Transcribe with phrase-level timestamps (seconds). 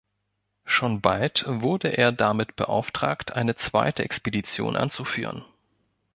[0.65, 5.45] Schon bald wurde er damit beauftragt, eine zweite Expedition anzuführen.